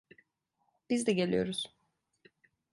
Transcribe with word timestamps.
Biz 0.89 1.07
de 1.07 1.11
geliyoruz. 1.13 1.75